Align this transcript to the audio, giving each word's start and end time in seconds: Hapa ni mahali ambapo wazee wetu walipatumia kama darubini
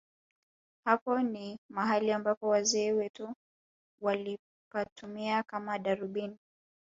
Hapa 0.85 1.23
ni 1.23 1.59
mahali 1.69 2.11
ambapo 2.11 2.47
wazee 2.47 2.91
wetu 2.91 3.33
walipatumia 4.01 5.43
kama 5.43 5.79
darubini 5.79 6.37